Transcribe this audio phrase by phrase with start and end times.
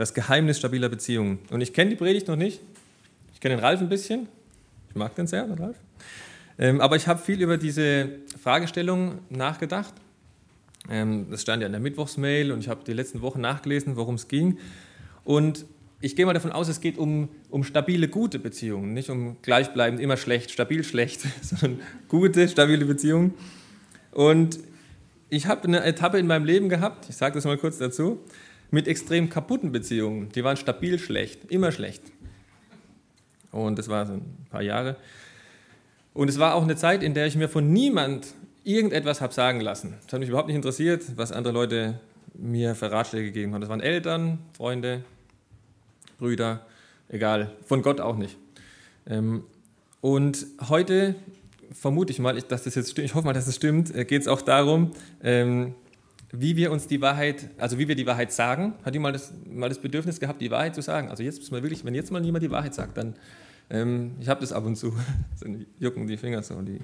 [0.00, 1.40] Das Geheimnis stabiler Beziehungen.
[1.50, 2.58] Und ich kenne die Predigt noch nicht.
[3.34, 4.28] Ich kenne den Ralf ein bisschen.
[4.88, 5.76] Ich mag den sehr, den Ralf.
[6.58, 8.08] Ähm, aber ich habe viel über diese
[8.42, 9.92] Fragestellung nachgedacht.
[10.88, 14.14] Ähm, das stand ja in der Mittwochsmail und ich habe die letzten Wochen nachgelesen, worum
[14.14, 14.56] es ging.
[15.22, 15.66] Und
[16.00, 20.00] ich gehe mal davon aus, es geht um, um stabile, gute Beziehungen, nicht um gleichbleibend
[20.00, 21.78] immer schlecht, stabil schlecht, sondern
[22.08, 23.34] gute, stabile Beziehungen.
[24.12, 24.60] Und
[25.28, 28.24] ich habe eine Etappe in meinem Leben gehabt, ich sage das mal kurz dazu,
[28.70, 30.30] mit extrem kaputten Beziehungen.
[30.30, 32.02] Die waren stabil schlecht, immer schlecht.
[33.52, 34.96] Und das war so ein paar Jahre.
[36.12, 39.60] Und es war auch eine Zeit, in der ich mir von niemand irgendetwas habe sagen
[39.60, 39.94] lassen.
[40.06, 42.00] Es hat mich überhaupt nicht interessiert, was andere Leute
[42.34, 43.60] mir für Ratschläge gegeben haben.
[43.60, 45.04] Das waren Eltern, Freunde,
[46.18, 46.66] Brüder,
[47.08, 48.36] egal, von Gott auch nicht.
[49.06, 49.44] Ähm,
[50.00, 51.14] und heute
[51.72, 54.22] vermute ich mal, dass das jetzt stimmt, ich hoffe mal, dass es stimmt, äh, geht
[54.22, 54.92] es auch darum,
[55.22, 55.74] ähm,
[56.32, 58.74] wie wir uns die Wahrheit, also wie wir die Wahrheit sagen.
[58.84, 61.08] Hat jemand mal das, mal das Bedürfnis gehabt, die Wahrheit zu sagen?
[61.08, 63.14] Also jetzt müssen wir wirklich, wenn jetzt mal niemand die Wahrheit sagt, dann,
[63.68, 64.94] ähm, ich habe das ab und zu,
[65.40, 66.60] dann jucken die Finger so.
[66.62, 66.80] Die,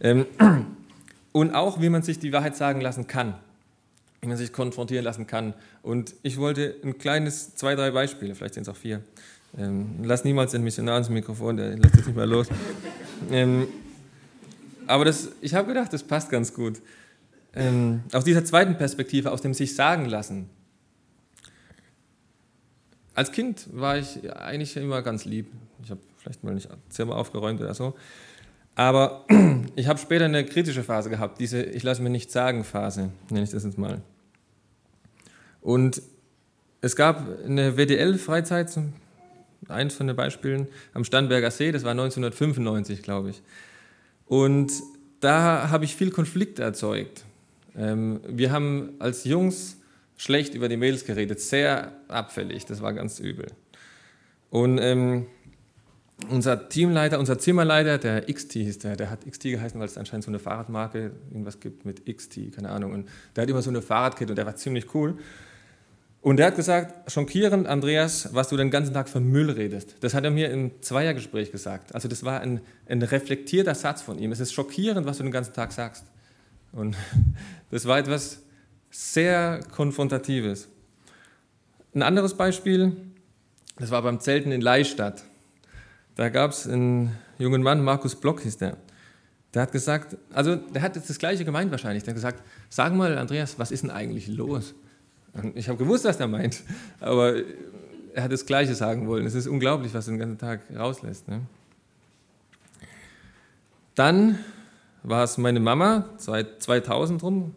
[0.00, 0.26] ähm,
[1.32, 3.34] und auch, wie man sich die Wahrheit sagen lassen kann
[4.26, 5.54] wie man sich konfrontieren lassen kann.
[5.82, 9.02] Und ich wollte ein kleines, zwei, drei Beispiele, vielleicht sind es auch vier.
[9.56, 12.48] Ähm, lass niemals den Missionar ins Mikrofon, der lässt jetzt nicht mehr los.
[13.30, 13.66] Ähm,
[14.86, 16.82] aber das, ich habe gedacht, das passt ganz gut.
[17.56, 20.50] Ähm, aus dieser zweiten Perspektive, aus dem sich sagen lassen.
[23.14, 25.50] Als Kind war ich eigentlich immer ganz lieb.
[25.82, 27.94] Ich habe vielleicht mal nicht Zimmer aufgeräumt oder so.
[28.74, 29.24] Aber
[29.74, 33.44] ich habe später eine kritische Phase gehabt, diese Ich lasse mir nicht sagen Phase, nenne
[33.44, 34.02] ich das jetzt mal.
[35.62, 36.02] Und
[36.82, 38.78] es gab eine WDL-Freizeit,
[39.68, 43.42] eins von den Beispielen, am Starnberger See, das war 1995, glaube ich.
[44.26, 44.72] Und
[45.20, 47.25] da habe ich viel Konflikt erzeugt.
[47.76, 49.78] Ähm, wir haben als Jungs
[50.16, 53.46] schlecht über die Mädels geredet, sehr abfällig, das war ganz übel.
[54.50, 55.26] Und ähm,
[56.30, 60.24] unser Teamleiter, unser Zimmerleiter, der XT hieß der, der hat XT geheißen, weil es anscheinend
[60.24, 62.92] so eine Fahrradmarke irgendwas gibt mit XT, keine Ahnung.
[62.92, 65.18] Und der hat immer so eine Fahrradkette und der war ziemlich cool.
[66.22, 69.96] Und er hat gesagt, schockierend, Andreas, was du den ganzen Tag für Müll redest.
[70.00, 71.94] Das hat er mir im Zweiergespräch gesagt.
[71.94, 74.32] Also das war ein, ein reflektierter Satz von ihm.
[74.32, 76.04] Es ist schockierend, was du den ganzen Tag sagst.
[76.72, 76.96] Und
[77.70, 78.42] das war etwas
[78.90, 80.68] sehr Konfrontatives.
[81.94, 82.96] Ein anderes Beispiel,
[83.78, 85.24] das war beim Zelten in Leistadt.
[86.14, 88.76] Da gab es einen jungen Mann, Markus Block hieß der.
[89.54, 92.02] Der hat gesagt, also der hat jetzt das Gleiche gemeint wahrscheinlich.
[92.04, 94.74] Der hat gesagt, sag mal, Andreas, was ist denn eigentlich los?
[95.54, 96.62] Ich habe gewusst, was er meint,
[97.00, 97.36] aber
[98.14, 99.26] er hat das Gleiche sagen wollen.
[99.26, 101.28] Es ist unglaublich, was er den ganzen Tag rauslässt.
[101.28, 101.42] Ne?
[103.94, 104.38] Dann
[105.06, 107.54] war es meine Mama, 2000 rum,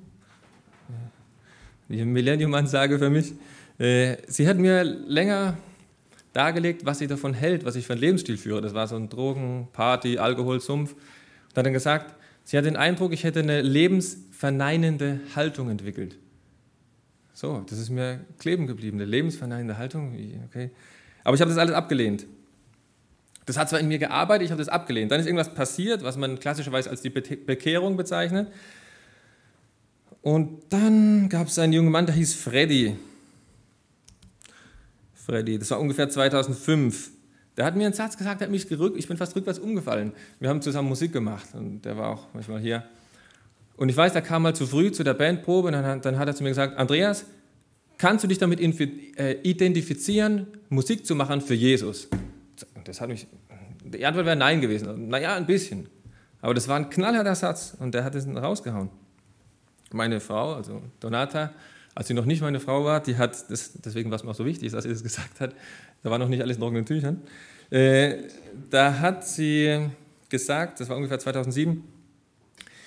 [1.87, 3.33] die Millennium-Ansage für mich.
[3.79, 5.57] Äh, sie hat mir länger
[6.33, 8.61] dargelegt, was sie davon hält, was ich für einen Lebensstil führe.
[8.61, 10.93] Das war so ein Drogen-, Party-, Alkoholsumpf.
[10.93, 16.17] Und hat dann gesagt, sie hat den Eindruck, ich hätte eine lebensverneinende Haltung entwickelt.
[17.33, 20.15] So, das ist mir kleben geblieben, eine lebensverneinende Haltung.
[20.49, 20.69] Okay.
[21.23, 22.27] Aber ich habe das alles abgelehnt.
[23.45, 25.11] Das hat zwar in mir gearbeitet, ich habe das abgelehnt.
[25.11, 28.47] Dann ist irgendwas passiert, was man klassischerweise als die Bekehrung bezeichnet.
[30.21, 32.95] Und dann gab es einen jungen Mann, der hieß Freddy.
[35.13, 37.11] Freddy, das war ungefähr 2005.
[37.57, 40.13] Der hat mir einen Satz gesagt, der hat mich gerückt, ich bin fast rückwärts umgefallen.
[40.39, 42.83] Wir haben zusammen Musik gemacht und der war auch manchmal hier.
[43.75, 46.27] Und ich weiß, er kam mal zu früh zu der Bandprobe und dann, dann hat
[46.27, 47.25] er zu mir gesagt, Andreas,
[47.97, 52.07] kannst du dich damit äh, identifizieren, Musik zu machen für Jesus?
[52.83, 53.27] Das hat mich,
[53.83, 55.07] die Antwort wäre nein gewesen.
[55.09, 55.87] Naja, ein bisschen.
[56.41, 58.89] Aber das war ein knallharter Satz und der hat es rausgehauen.
[59.91, 61.53] Meine Frau, also Donata,
[61.95, 64.35] als sie noch nicht meine Frau war, die hat, das, deswegen war es mir auch
[64.35, 65.53] so wichtig, dass sie das gesagt hat,
[66.03, 67.21] da war noch nicht alles in trockenen Tüchern,
[67.71, 68.23] äh,
[68.69, 69.89] da hat sie
[70.29, 71.83] gesagt, das war ungefähr 2007,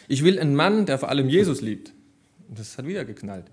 [0.09, 1.93] ich will einen Mann, der vor allem Jesus liebt.
[2.49, 3.47] Und das hat wieder geknallt.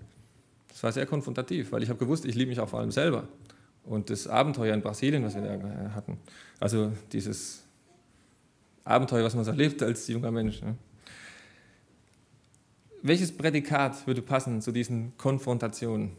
[0.68, 3.28] Das war sehr konfrontativ, weil ich habe gewusst, ich liebe mich auch vor allem selber.
[3.90, 6.16] Und das Abenteuer in Brasilien, was wir da hatten,
[6.60, 7.64] also dieses
[8.84, 10.62] Abenteuer, was man so erlebt als junger Mensch.
[10.62, 10.76] Ne?
[13.02, 16.12] Welches Prädikat würde passen zu diesen Konfrontationen?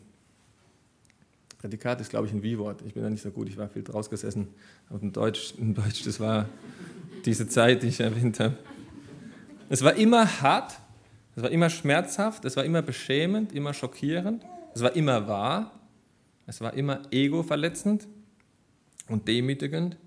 [1.59, 2.81] Prädikat ist, glaube ich, ein Wie-Wort.
[2.85, 4.49] Ich bin da nicht so gut, ich war viel draus gesessen.
[4.89, 6.49] Aber in Deutsch, in Deutsch, das war
[7.23, 8.57] diese Zeit, die ich erwähnt habe.
[9.69, 10.77] Es war immer hart,
[11.37, 14.45] es war immer schmerzhaft, es war immer beschämend, immer schockierend,
[14.75, 15.71] es war immer wahr,
[16.47, 18.07] es war immer egoverletzend
[19.07, 19.97] und demütigend.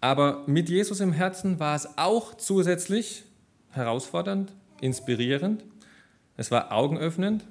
[0.00, 3.24] Aber mit Jesus im Herzen war es auch zusätzlich
[3.70, 5.64] herausfordernd, inspirierend,
[6.36, 7.46] es war augenöffnend.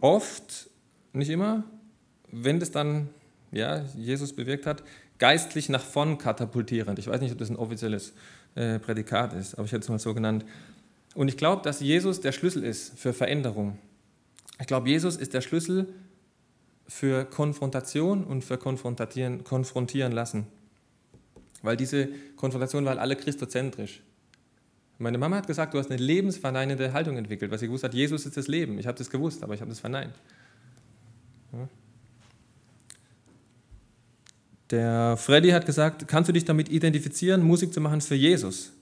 [0.00, 0.70] oft,
[1.12, 1.64] nicht immer,
[2.30, 3.08] wenn das dann
[3.52, 4.82] ja, Jesus bewirkt hat,
[5.18, 6.98] geistlich nach vorn katapultierend.
[6.98, 8.14] Ich weiß nicht, ob das ein offizielles
[8.54, 10.44] äh, Prädikat ist, aber ich hätte es mal so genannt.
[11.14, 13.78] Und ich glaube, dass Jesus der Schlüssel ist für Veränderung.
[14.60, 15.88] Ich glaube, Jesus ist der Schlüssel
[16.86, 20.46] für Konfrontation und für Konfrontieren, konfrontieren lassen.
[21.62, 24.02] Weil diese Konfrontation war alle christozentrisch.
[24.98, 28.26] Meine Mama hat gesagt, du hast eine lebensverneinende Haltung entwickelt, weil sie gewusst hat, Jesus
[28.26, 28.78] ist das Leben.
[28.78, 30.14] Ich habe das gewusst, aber ich habe das verneint.
[34.70, 38.72] Der Freddy hat gesagt, kannst du dich damit identifizieren, Musik zu machen für Jesus?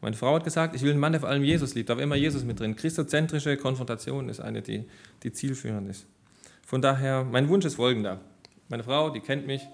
[0.00, 1.90] Meine Frau hat gesagt, ich will einen Mann, der vor allem Jesus liebt.
[1.90, 2.74] Da war immer Jesus mit drin.
[2.74, 4.84] Christozentrische Konfrontation ist eine, die,
[5.22, 6.06] die zielführend ist.
[6.64, 8.20] Von daher, mein Wunsch ist folgender.
[8.68, 9.68] Meine Frau, die kennt mich.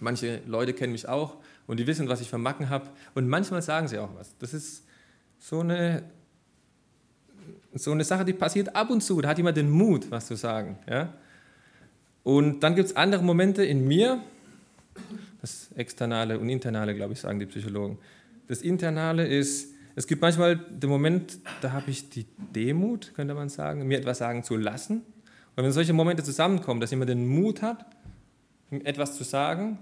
[0.00, 1.36] Manche Leute kennen mich auch
[1.66, 2.88] und die wissen, was ich für Macken habe.
[3.14, 4.36] Und manchmal sagen sie auch was.
[4.38, 4.84] Das ist
[5.38, 6.02] so eine,
[7.74, 9.20] so eine Sache, die passiert ab und zu.
[9.20, 10.78] Da hat jemand den Mut, was zu sagen.
[10.88, 11.12] Ja?
[12.24, 14.20] Und dann gibt es andere Momente in mir,
[15.40, 17.98] das Externale und Internale, glaube ich, sagen die Psychologen.
[18.50, 23.48] Das Internale ist, es gibt manchmal den Moment, da habe ich die Demut, könnte man
[23.48, 25.02] sagen, mir etwas sagen zu lassen.
[25.54, 27.86] Und wenn solche Momente zusammenkommen, dass jemand den Mut hat,
[28.72, 29.78] etwas zu sagen,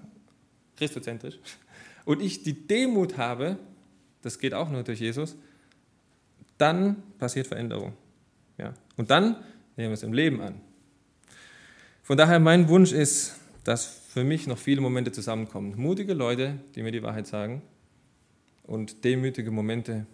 [0.76, 1.38] christozentrisch,
[2.04, 3.56] und ich die Demut habe,
[4.20, 5.34] das geht auch nur durch Jesus,
[6.58, 7.94] dann passiert Veränderung.
[8.58, 8.74] Ja.
[8.98, 9.36] Und dann
[9.78, 10.60] nehmen wir es im Leben an.
[12.02, 15.72] Von daher mein Wunsch ist, dass für mich noch viele Momente zusammenkommen.
[15.78, 17.62] Mutige Leute, die mir die Wahrheit sagen
[18.68, 20.06] und demütige Momente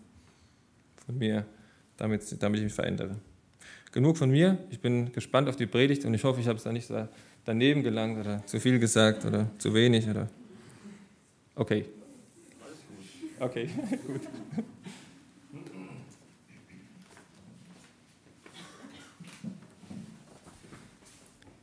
[1.05, 1.45] von mir,
[1.97, 3.17] damit, damit ich mich verändere.
[3.93, 4.59] Genug von mir.
[4.71, 6.91] Ich bin gespannt auf die Predigt und ich hoffe, ich habe es da nicht
[7.45, 10.09] daneben gelangt oder zu viel gesagt oder zu wenig.
[10.09, 10.29] Oder
[11.56, 11.85] okay.
[13.41, 13.69] Okay,
[14.06, 14.21] gut.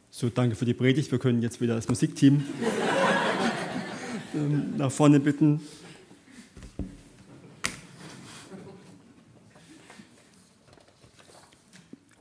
[0.10, 1.12] So, danke für die Predigt.
[1.12, 2.44] Wir können jetzt wieder das Musikteam
[4.36, 5.62] ähm, nach vorne bitten.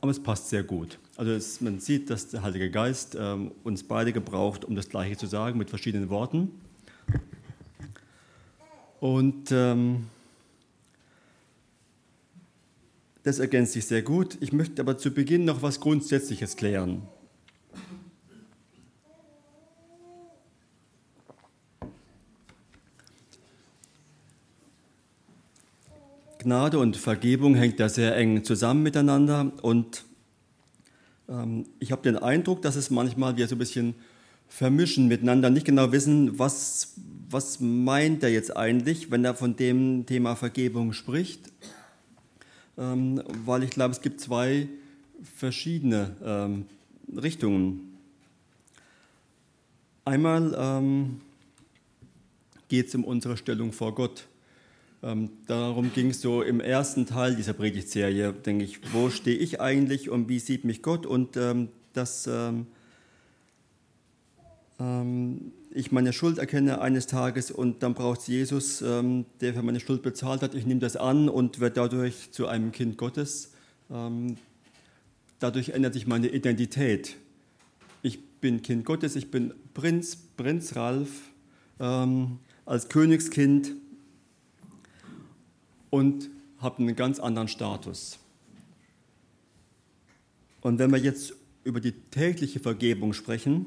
[0.00, 0.98] Aber es passt sehr gut.
[1.16, 5.16] Also es, man sieht, dass der Heilige Geist ähm, uns beide gebraucht, um das Gleiche
[5.16, 6.50] zu sagen, mit verschiedenen Worten.
[9.00, 10.06] Und ähm,
[13.22, 14.38] das ergänzt sich sehr gut.
[14.40, 17.02] Ich möchte aber zu Beginn noch was Grundsätzliches klären.
[26.40, 30.04] Gnade und Vergebung hängt da sehr eng zusammen miteinander und
[31.28, 33.94] ähm, ich habe den Eindruck, dass es manchmal wir so ein bisschen
[34.48, 36.94] vermischen miteinander, nicht genau wissen, was,
[37.28, 41.40] was meint er jetzt eigentlich, wenn er von dem Thema Vergebung spricht,
[42.76, 44.66] ähm, weil ich glaube, es gibt zwei
[45.22, 46.64] verschiedene ähm,
[47.16, 47.98] Richtungen.
[50.06, 51.20] Einmal ähm,
[52.68, 54.26] geht es um unsere Stellung vor Gott.
[55.02, 59.60] Ähm, darum ging es so im ersten Teil dieser Predigtserie, denke ich, wo stehe ich
[59.60, 62.66] eigentlich und wie sieht mich Gott und ähm, dass ähm,
[64.78, 69.62] ähm ich meine Schuld erkenne eines Tages und dann braucht es Jesus, ähm, der für
[69.62, 70.56] meine Schuld bezahlt hat.
[70.56, 73.52] Ich nehme das an und werde dadurch zu einem Kind Gottes.
[73.88, 74.36] Ähm,
[75.38, 77.14] dadurch ändert sich meine Identität.
[78.02, 81.10] Ich bin Kind Gottes, ich bin Prinz, Prinz Ralf,
[81.78, 83.72] als Königskind
[85.90, 88.18] und habe einen ganz anderen Status.
[90.60, 93.66] Und wenn wir jetzt über die tägliche Vergebung sprechen,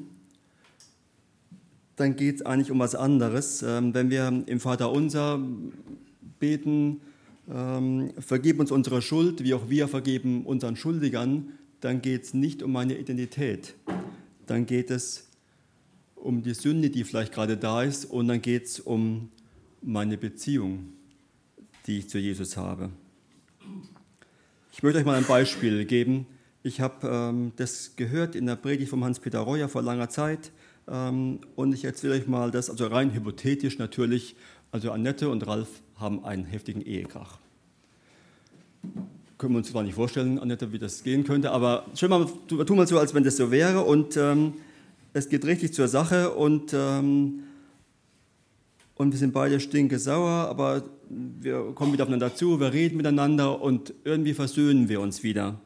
[1.96, 3.62] dann geht es eigentlich um was anderes.
[3.62, 5.40] Ähm, wenn wir im Vater unser
[6.40, 7.00] beten,
[7.52, 12.62] ähm, vergib uns unsere Schuld, wie auch wir vergeben unseren Schuldigern, dann geht es nicht
[12.62, 13.74] um meine Identität.
[14.46, 15.28] Dann geht es
[16.16, 19.28] um die Sünde, die vielleicht gerade da ist, und dann geht es um
[19.82, 20.94] meine Beziehung
[21.86, 22.90] die ich zu Jesus habe.
[24.72, 26.26] Ich möchte euch mal ein Beispiel geben.
[26.62, 30.50] Ich habe ähm, das gehört in der Predigt von Hans-Peter Reuer vor langer Zeit
[30.88, 34.34] ähm, und ich erzähle euch mal das, also rein hypothetisch natürlich.
[34.72, 37.38] Also Annette und Ralf haben einen heftigen Ehekrach.
[39.38, 42.74] Können wir uns zwar nicht vorstellen, Annette, wie das gehen könnte, aber schön mal, tu
[42.74, 44.54] mal so, als wenn das so wäre und ähm,
[45.12, 47.44] es geht richtig zur Sache und ähm,
[48.96, 53.60] und wir sind beide stinke sauer, aber wir kommen wieder aufeinander zu, wir reden miteinander
[53.60, 55.60] und irgendwie versöhnen wir uns wieder.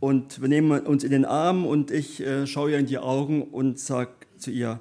[0.00, 3.42] Und wir nehmen uns in den Arm und ich äh, schaue ihr in die Augen
[3.42, 4.80] und sage zu ihr,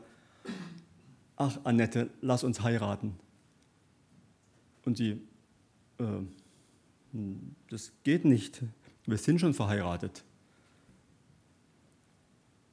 [1.35, 3.15] ach Annette, lass uns heiraten.
[4.83, 5.21] Und sie,
[5.99, 6.05] äh,
[7.69, 8.63] das geht nicht.
[9.05, 10.23] Wir sind schon verheiratet.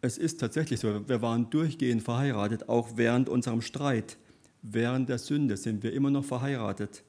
[0.01, 4.17] Es ist tatsächlich so, wir waren durchgehend verheiratet, auch während unserem Streit,
[4.63, 7.03] während der Sünde sind wir immer noch verheiratet.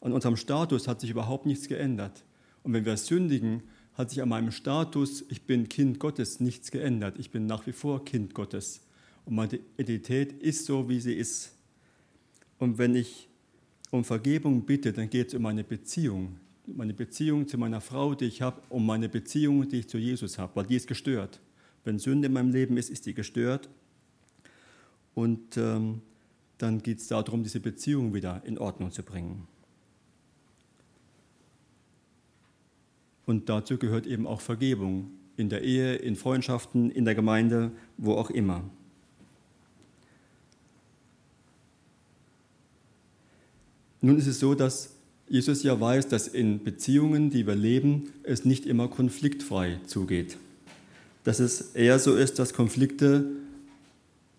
[0.00, 2.24] An unserem Status hat sich überhaupt nichts geändert.
[2.62, 3.62] Und wenn wir sündigen,
[3.94, 7.18] hat sich an meinem Status, ich bin Kind Gottes, nichts geändert.
[7.18, 8.80] Ich bin nach wie vor Kind Gottes.
[9.24, 11.52] Und meine Identität ist so, wie sie ist.
[12.58, 13.28] Und wenn ich
[13.90, 16.36] um Vergebung bitte, dann geht es um meine Beziehung.
[16.66, 20.38] Meine Beziehung zu meiner Frau, die ich habe, um meine Beziehung, die ich zu Jesus
[20.38, 21.40] habe, weil die ist gestört.
[21.84, 23.68] Wenn Sünde in meinem Leben ist, ist die gestört.
[25.14, 26.00] Und ähm,
[26.58, 29.46] dann geht es darum, diese Beziehung wieder in Ordnung zu bringen.
[33.26, 38.14] Und dazu gehört eben auch Vergebung in der Ehe, in Freundschaften, in der Gemeinde, wo
[38.14, 38.64] auch immer.
[44.00, 44.96] Nun ist es so, dass
[45.28, 50.36] Jesus ja weiß, dass in Beziehungen, die wir leben, es nicht immer konfliktfrei zugeht.
[51.24, 53.26] Dass es eher so ist, dass Konflikte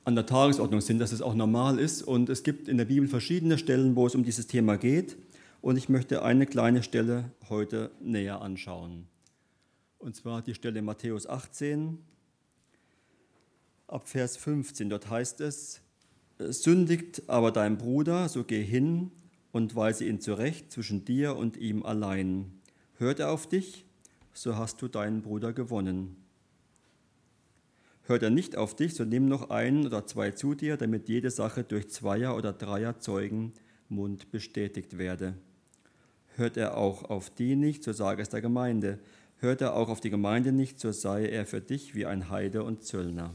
[0.06, 2.02] an der Tagesordnung sind, dass es auch normal ist.
[2.02, 5.18] Und es gibt in der Bibel verschiedene Stellen, wo es um dieses Thema geht.
[5.62, 9.08] Und ich möchte eine kleine Stelle heute näher anschauen.
[9.98, 11.98] Und zwar die Stelle Matthäus 18,
[13.88, 14.90] ab Vers 15.
[14.90, 15.80] Dort heißt es,
[16.40, 19.12] sündigt aber dein Bruder, so geh hin
[19.54, 22.60] und weise ihn zurecht zwischen dir und ihm allein.
[22.98, 23.86] Hört er auf dich,
[24.34, 26.23] so hast du deinen Bruder gewonnen.
[28.06, 31.32] Hört er nicht auf dich, so nimm noch einen oder zwei zu dir, damit jede
[31.32, 33.54] Sache durch Zweier oder Dreier Zeugen
[33.88, 35.36] Mund bestätigt werde.
[36.36, 39.00] Hört er auch auf die nicht, so sage es der Gemeinde.
[39.38, 42.64] Hört er auch auf die Gemeinde nicht, so sei er für dich wie ein Heide
[42.64, 43.34] und Zöllner.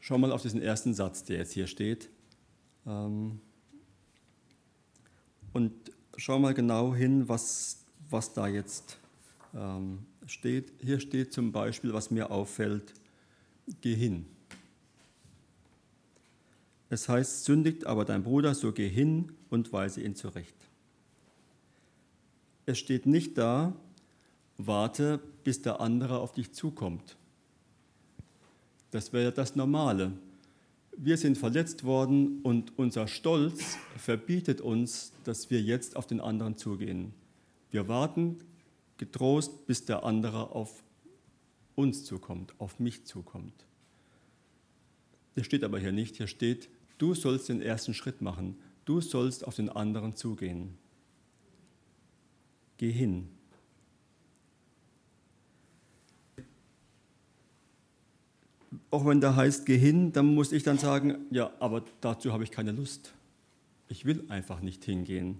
[0.00, 2.10] Schau mal auf diesen ersten Satz, der jetzt hier steht.
[2.86, 3.40] Ähm,
[5.52, 5.72] und
[6.16, 8.98] schau mal genau hin, was, was da jetzt
[9.54, 10.72] ähm, steht.
[10.80, 12.94] Hier steht zum Beispiel, was mir auffällt,
[13.80, 14.26] geh hin.
[16.90, 20.56] Es heißt, sündigt aber dein Bruder, so geh hin und weise ihn zurecht.
[22.66, 23.72] Es steht nicht da,
[24.58, 27.16] warte, bis der andere auf dich zukommt.
[28.90, 30.12] Das wäre das Normale.
[31.04, 36.56] Wir sind verletzt worden und unser Stolz verbietet uns, dass wir jetzt auf den anderen
[36.56, 37.12] zugehen.
[37.72, 38.38] Wir warten
[38.98, 40.84] getrost, bis der andere auf
[41.74, 43.66] uns zukommt, auf mich zukommt.
[45.34, 46.18] Das steht aber hier nicht.
[46.18, 46.68] Hier steht,
[46.98, 48.60] Du sollst den ersten Schritt machen.
[48.84, 50.78] Du sollst auf den anderen zugehen.
[52.76, 53.28] Geh hin.
[58.90, 62.44] Auch wenn da heißt, geh hin, dann muss ich dann sagen, ja, aber dazu habe
[62.44, 63.12] ich keine Lust.
[63.88, 65.38] Ich will einfach nicht hingehen.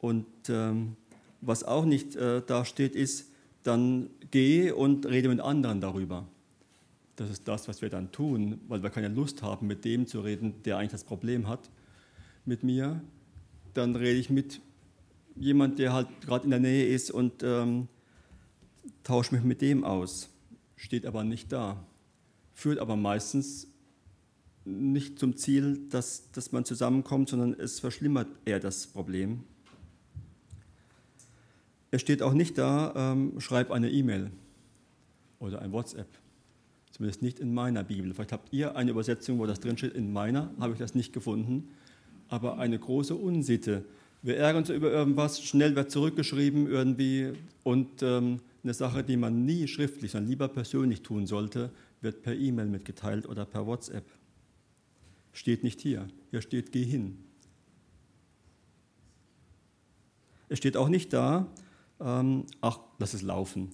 [0.00, 0.96] Und ähm,
[1.40, 3.30] was auch nicht äh, da steht, ist,
[3.62, 6.26] dann geh und rede mit anderen darüber.
[7.16, 10.20] Das ist das, was wir dann tun, weil wir keine Lust haben, mit dem zu
[10.20, 11.70] reden, der eigentlich das Problem hat
[12.46, 13.00] mit mir.
[13.74, 14.60] Dann rede ich mit
[15.36, 17.88] jemand, der halt gerade in der Nähe ist und ähm,
[19.04, 20.30] tausche mich mit dem aus.
[20.76, 21.84] Steht aber nicht da.
[22.60, 23.68] Führt aber meistens
[24.66, 29.44] nicht zum Ziel, dass, dass man zusammenkommt, sondern es verschlimmert eher das Problem.
[31.90, 34.30] Es steht auch nicht da, ähm, schreib eine E-Mail
[35.38, 36.06] oder ein WhatsApp.
[36.90, 38.12] Zumindest nicht in meiner Bibel.
[38.12, 39.94] Vielleicht habt ihr eine Übersetzung, wo das drinsteht.
[39.94, 41.66] In meiner habe ich das nicht gefunden.
[42.28, 43.86] Aber eine große Unsitte.
[44.20, 49.46] Wir ärgern uns über irgendwas, schnell wird zurückgeschrieben irgendwie und ähm, eine Sache, die man
[49.46, 54.04] nie schriftlich, sondern lieber persönlich tun sollte, wird per E-Mail mitgeteilt oder per WhatsApp.
[55.32, 56.08] Steht nicht hier.
[56.30, 57.18] Hier steht, geh hin.
[60.48, 61.46] Es steht auch nicht da,
[62.00, 63.70] ähm, ach, lass es laufen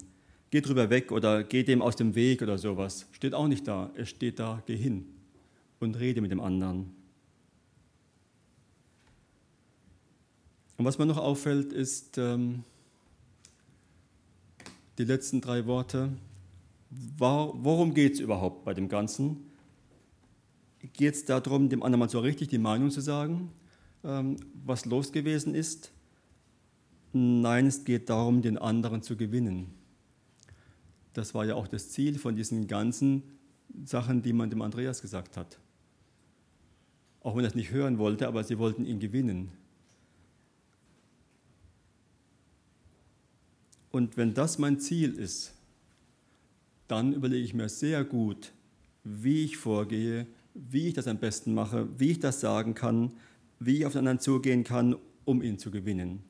[0.50, 3.06] geh drüber weg oder geh dem aus dem Weg oder sowas.
[3.12, 3.90] Steht auch nicht da.
[3.94, 5.06] Es steht da, geh hin
[5.80, 6.94] und rede mit dem anderen.
[10.78, 12.64] Und was mir noch auffällt, ist ähm,
[14.98, 16.10] die letzten drei Worte.
[17.18, 19.50] Worum geht es überhaupt bei dem Ganzen?
[20.92, 23.50] Geht es darum, dem anderen mal so richtig die Meinung zu sagen,
[24.04, 25.92] ähm, was los gewesen ist?
[27.12, 29.74] Nein, es geht darum, den anderen zu gewinnen.
[31.12, 33.22] Das war ja auch das Ziel von diesen ganzen
[33.84, 35.58] Sachen, die man dem Andreas gesagt hat.
[37.20, 39.50] Auch wenn er es nicht hören wollte, aber sie wollten ihn gewinnen.
[43.90, 45.55] Und wenn das mein Ziel ist,
[46.88, 48.52] dann überlege ich mir sehr gut,
[49.04, 53.12] wie ich vorgehe, wie ich das am besten mache, wie ich das sagen kann,
[53.58, 56.22] wie ich auf den anderen zugehen kann, um ihn zu gewinnen.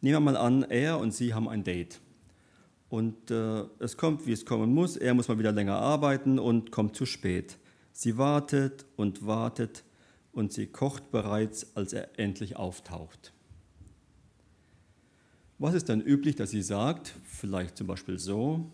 [0.00, 2.00] Nehmen wir mal an, er und sie haben ein Date.
[2.88, 4.96] Und äh, es kommt, wie es kommen muss.
[4.96, 7.58] Er muss mal wieder länger arbeiten und kommt zu spät.
[7.92, 9.84] Sie wartet und wartet
[10.32, 13.32] und sie kocht bereits, als er endlich auftaucht.
[15.60, 17.14] Was ist dann üblich, dass sie sagt?
[17.22, 18.64] Vielleicht zum Beispiel so.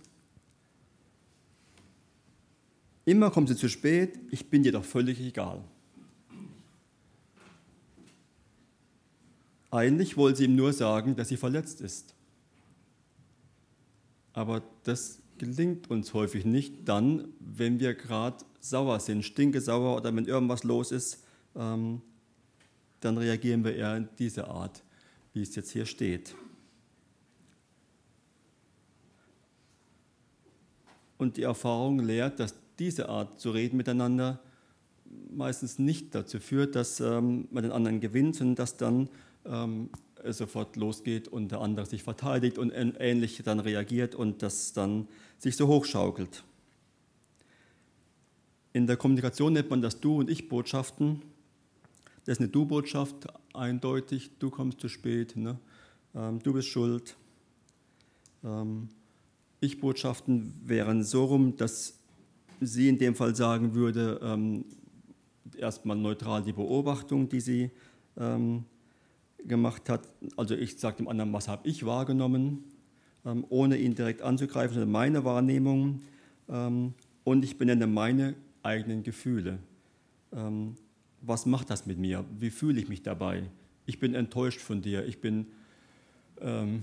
[3.05, 5.65] Immer kommt sie zu spät, ich bin dir doch völlig egal.
[9.73, 12.15] Eigentlich wollte sie ihm nur sagen, dass sie verletzt ist.
[14.33, 20.15] Aber das gelingt uns häufig nicht dann, wenn wir gerade sauer sind, stinke sauer oder
[20.15, 21.25] wenn irgendwas los ist,
[21.57, 22.01] ähm,
[23.01, 24.85] dann reagieren wir eher in diese Art,
[25.35, 26.37] wie es jetzt hier steht.
[31.19, 34.41] Und die Erfahrung lehrt, dass diese Art zu reden miteinander
[35.31, 39.09] meistens nicht dazu führt, dass ähm, man den anderen gewinnt, sondern dass dann
[39.45, 39.91] ähm,
[40.23, 45.09] es sofort losgeht und der andere sich verteidigt und ähnlich dann reagiert und das dann
[45.39, 46.45] sich so hochschaukelt.
[48.73, 51.23] In der Kommunikation nennt man das Du- und Ich-Botschaften.
[52.25, 55.59] Das ist eine Du-Botschaft, eindeutig, du kommst zu spät, ne?
[56.15, 57.17] ähm, du bist schuld.
[59.61, 61.99] Ich-Botschaften wären so rum, dass
[62.61, 64.65] sie in dem Fall sagen würde, ähm,
[65.57, 67.71] erstmal neutral die Beobachtung, die sie
[68.17, 68.65] ähm,
[69.45, 70.09] gemacht hat.
[70.37, 72.65] Also ich sage dem anderen, was habe ich wahrgenommen,
[73.25, 76.03] ähm, ohne ihn direkt anzugreifen, sondern meine Wahrnehmung.
[76.49, 76.95] Ähm,
[77.25, 79.59] und ich benenne meine eigenen Gefühle.
[80.33, 80.77] Ähm,
[81.23, 82.25] was macht das mit mir?
[82.39, 83.45] Wie fühle ich mich dabei?
[83.87, 85.07] Ich bin enttäuscht von dir.
[85.07, 85.47] Ich bin,
[86.41, 86.83] ähm,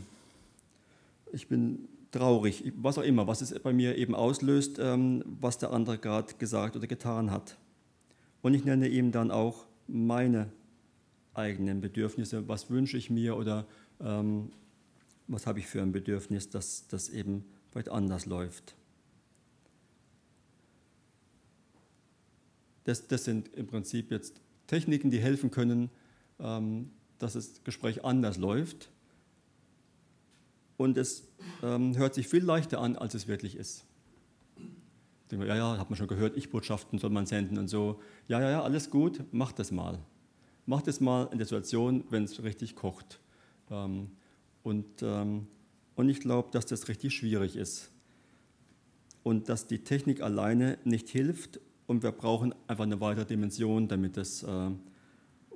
[1.32, 2.72] ich bin traurig.
[2.78, 6.78] Was auch immer, was es bei mir eben auslöst, ähm, was der andere gerade gesagt
[6.78, 7.58] oder getan hat.
[8.42, 10.50] Und ich nenne ihm dann auch meine
[11.34, 13.66] eigenen Bedürfnisse, was wünsche ich mir oder
[14.00, 14.52] ähm,
[15.28, 18.76] was habe ich für ein Bedürfnis, dass das eben weit anders läuft.
[22.84, 25.90] Das, das sind im Prinzip jetzt Techniken, die helfen können,
[26.40, 28.90] ähm, dass das Gespräch anders läuft.
[30.78, 31.28] Und es
[31.62, 33.86] ähm, hört sich viel leichter an, als es wirklich ist.
[35.32, 38.00] Ja, ja, hat man schon gehört, Ich-Botschaften soll man senden und so.
[38.28, 40.00] Ja, ja, ja, alles gut, mach das mal.
[40.66, 43.20] Mach das mal in der Situation, wenn es richtig kocht.
[43.72, 44.12] Ähm,
[44.62, 45.48] und, ähm,
[45.96, 47.90] und ich glaube, dass das richtig schwierig ist.
[49.24, 54.18] Und dass die Technik alleine nicht hilft und wir brauchen einfach eine weitere Dimension, damit
[54.18, 54.70] das äh,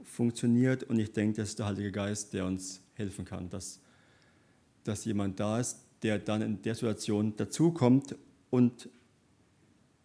[0.03, 0.83] funktioniert.
[0.83, 3.79] Und ich denke, das ist der Heilige Geist, der uns helfen kann, dass,
[4.87, 8.15] dass jemand da ist, der dann in der Situation dazukommt
[8.49, 8.89] und,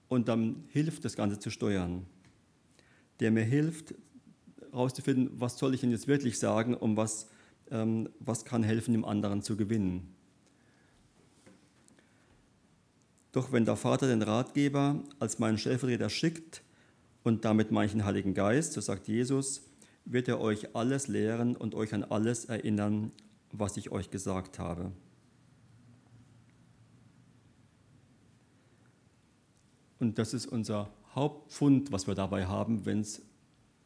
[0.09, 2.07] und dann hilft, das Ganze zu steuern.
[3.21, 3.95] Der mir hilft,
[4.73, 7.29] herauszufinden, was soll ich denn jetzt wirklich sagen und was,
[7.71, 10.09] ähm, was kann helfen, dem anderen zu gewinnen.
[13.33, 16.63] Doch wenn der Vater den Ratgeber als meinen Stellvertreter schickt
[17.23, 19.63] und damit manchen Heiligen Geist, so sagt Jesus,
[20.05, 23.13] wird er euch alles lehren und euch an alles erinnern,
[23.53, 24.93] was ich euch gesagt habe.
[29.99, 33.23] Und das ist unser Hauptpfund, was wir dabei haben, wenn es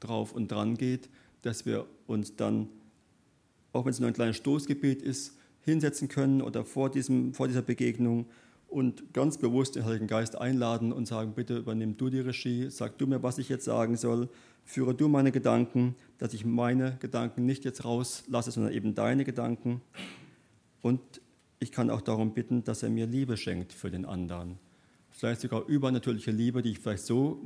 [0.00, 1.11] drauf und dran geht,
[1.42, 2.68] dass wir uns dann,
[3.72, 7.62] auch wenn es nur ein kleines Stoßgebet ist, hinsetzen können oder vor, diesem, vor dieser
[7.62, 8.26] Begegnung
[8.68, 12.98] und ganz bewusst den Heiligen Geist einladen und sagen, bitte übernimm du die Regie, sag
[12.98, 14.29] du mir, was ich jetzt sagen soll,
[14.64, 19.81] führe du meine Gedanken, dass ich meine Gedanken nicht jetzt rauslasse, sondern eben deine Gedanken.
[20.83, 21.00] Und
[21.59, 24.59] ich kann auch darum bitten, dass er mir Liebe schenkt für den anderen.
[25.11, 27.40] Vielleicht sogar übernatürliche Liebe, die ich vielleicht so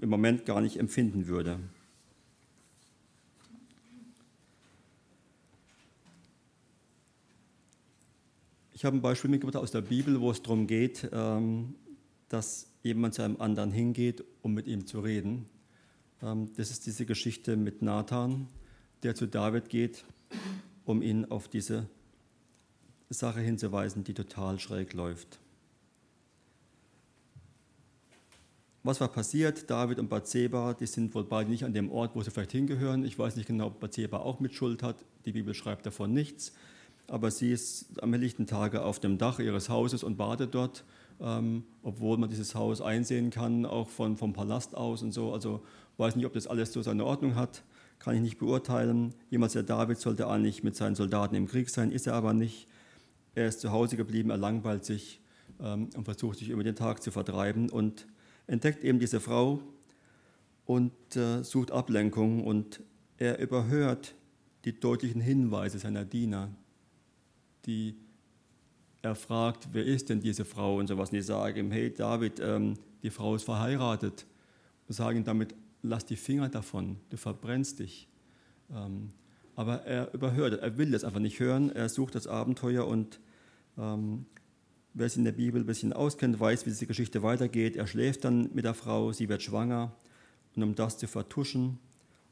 [0.00, 1.58] im Moment gar nicht empfinden würde.
[8.76, 11.76] Ich habe ein Beispiel mitgebracht aus der Bibel, wo es darum geht, ähm,
[12.28, 15.48] dass jemand zu einem anderen hingeht, um mit ihm zu reden.
[16.20, 18.48] Ähm, das ist diese Geschichte mit Nathan,
[19.04, 20.04] der zu David geht,
[20.84, 21.88] um ihn auf diese
[23.10, 25.38] Sache hinzuweisen, die total schräg läuft.
[28.82, 29.70] Was war passiert?
[29.70, 33.04] David und Bathseba, die sind wohl beide nicht an dem Ort, wo sie vielleicht hingehören.
[33.04, 35.04] Ich weiß nicht genau, ob Bathseba auch mit Schuld hat.
[35.26, 36.52] Die Bibel schreibt davon nichts
[37.08, 40.84] aber sie ist am helllichten Tage auf dem Dach ihres Hauses und badet dort,
[41.20, 45.32] ähm, obwohl man dieses Haus einsehen kann, auch von, vom Palast aus und so.
[45.32, 45.62] Also
[45.96, 47.62] weiß nicht, ob das alles so seine Ordnung hat,
[47.98, 49.14] kann ich nicht beurteilen.
[49.30, 52.66] Jemals der David sollte eigentlich mit seinen Soldaten im Krieg sein, ist er aber nicht.
[53.34, 55.20] Er ist zu Hause geblieben, er langweilt sich
[55.60, 58.06] ähm, und versucht sich über den Tag zu vertreiben und
[58.46, 59.60] entdeckt eben diese Frau
[60.66, 62.82] und äh, sucht Ablenkung und
[63.18, 64.14] er überhört
[64.64, 66.50] die deutlichen Hinweise seiner Diener,
[67.66, 67.96] die
[69.02, 71.10] er fragt, wer ist denn diese Frau und sowas.
[71.10, 74.26] Und die sagen ihm, hey David, ähm, die Frau ist verheiratet.
[74.88, 78.08] Und sagen damit, lass die Finger davon, du verbrennst dich.
[78.74, 79.12] Ähm,
[79.56, 83.20] aber er überhört, er will das einfach nicht hören, er sucht das Abenteuer und
[83.78, 84.26] ähm,
[84.94, 87.76] wer sich in der Bibel ein bisschen auskennt, weiß, wie diese Geschichte weitergeht.
[87.76, 89.92] Er schläft dann mit der Frau, sie wird schwanger
[90.56, 91.78] und um das zu vertuschen,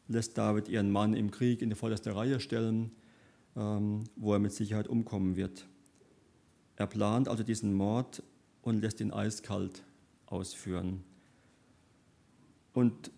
[0.09, 2.90] lässt David ihren Mann im Krieg in die vorderste Reihe stellen,
[3.54, 5.66] wo er mit Sicherheit umkommen wird.
[6.76, 8.22] Er plant also diesen Mord
[8.62, 9.84] und lässt ihn eiskalt
[10.26, 11.04] ausführen.
[12.72, 13.10] Und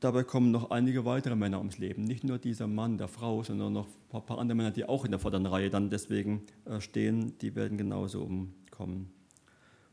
[0.00, 2.04] dabei kommen noch einige weitere Männer ums Leben.
[2.04, 5.10] Nicht nur dieser Mann, der Frau, sondern noch ein paar andere Männer, die auch in
[5.10, 9.12] der vorderen Reihe dann deswegen äh, stehen, die werden genauso umkommen.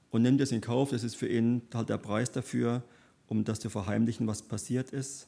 [0.09, 2.83] Und nimmt es in Kauf, das ist für ihn halt der Preis dafür,
[3.27, 5.27] um das zu verheimlichen, was passiert ist.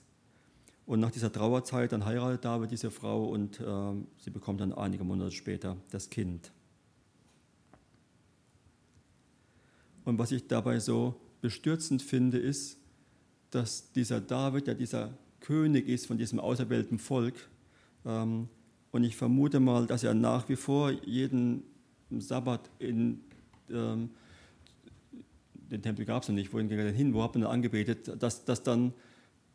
[0.90, 5.04] Und nach dieser Trauerzeit, dann heiratet David diese Frau und äh, sie bekommt dann einige
[5.04, 6.52] Monate später das Kind.
[10.04, 12.80] Und was ich dabei so bestürzend finde, ist,
[13.52, 17.36] dass dieser David, der dieser König ist von diesem auserwählten Volk,
[18.04, 18.50] ähm,
[18.90, 21.62] und ich vermute mal, dass er nach wie vor jeden
[22.10, 23.22] Sabbat in
[23.70, 24.10] ähm,
[25.54, 28.12] den Tempel gab es noch nicht, wohin ging er denn hin, wo hat man angebetet,
[28.20, 28.92] dass, dass dann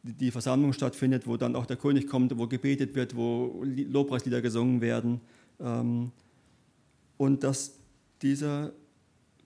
[0.04, 4.80] die Versammlung stattfindet, wo dann auch der König kommt, wo gebetet wird, wo Lobpreislieder gesungen
[4.80, 5.20] werden.
[5.60, 6.12] Ähm,
[7.16, 7.78] und dass
[8.20, 8.72] dieser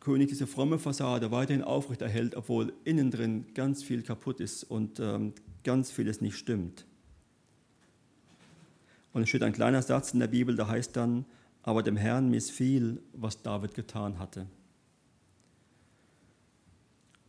[0.00, 5.32] König diese fromme Fassade weiterhin aufrechterhält, obwohl innen drin ganz viel kaputt ist und ähm,
[5.62, 6.86] ganz vieles nicht stimmt.
[9.12, 11.24] Und es steht ein kleiner Satz in der Bibel, der heißt dann,
[11.62, 14.46] aber dem Herrn missfiel, was David getan hatte.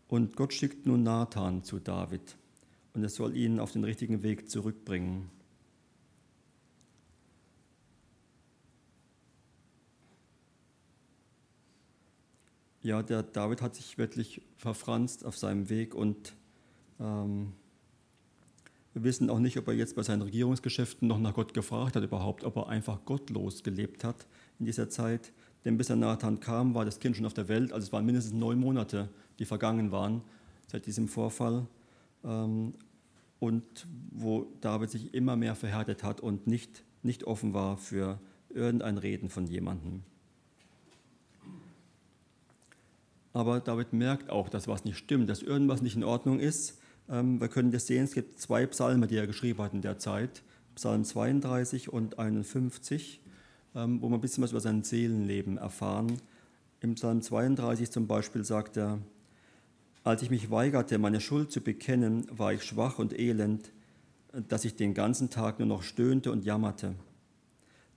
[0.07, 2.35] Und Gott schickt nun Nathan zu David
[2.93, 5.29] und er soll ihn auf den richtigen Weg zurückbringen.
[12.81, 16.33] Ja, der David hat sich wirklich verfranst auf seinem Weg und
[16.99, 17.53] ähm,
[18.93, 22.03] wir wissen auch nicht, ob er jetzt bei seinen Regierungsgeschäften noch nach Gott gefragt hat
[22.03, 24.25] überhaupt, ob er einfach gottlos gelebt hat
[24.59, 25.31] in dieser Zeit.
[25.65, 27.73] Denn bis er Nathan kam, war das Kind schon auf der Welt.
[27.73, 30.21] Also es waren mindestens neun Monate, die vergangen waren
[30.67, 31.67] seit diesem Vorfall.
[32.23, 32.73] Ähm,
[33.39, 38.97] und wo David sich immer mehr verhärtet hat und nicht, nicht offen war für irgendein
[38.97, 40.03] Reden von jemandem.
[43.31, 46.79] Aber David merkt auch, dass was nicht stimmt, dass irgendwas nicht in Ordnung ist.
[47.07, 49.99] Ähm, wir können das sehen, es gibt zwei Psalme, die er geschrieben hat in der
[49.99, 50.43] Zeit,
[50.75, 53.21] Psalm 32 und 51.
[53.75, 56.19] Ähm, wo wir ein bisschen was über sein Seelenleben erfahren.
[56.81, 58.99] Im Psalm 32 zum Beispiel sagt er,
[60.03, 63.71] als ich mich weigerte, meine Schuld zu bekennen, war ich schwach und elend,
[64.31, 66.95] dass ich den ganzen Tag nur noch stöhnte und jammerte.